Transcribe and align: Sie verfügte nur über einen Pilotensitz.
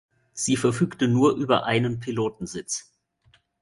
Sie 0.33 0.57
verfügte 0.57 1.07
nur 1.07 1.35
über 1.35 1.65
einen 1.65 1.99
Pilotensitz. 1.99 2.91